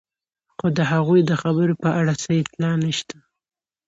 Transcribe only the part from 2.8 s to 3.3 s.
نشته.